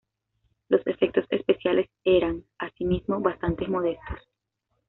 Los 0.67 0.81
efectos 0.87 1.25
especiales 1.29 1.87
eran, 2.03 2.43
así 2.57 2.85
mismo, 2.85 3.19
bastante 3.21 3.67
modestos. 3.67 4.17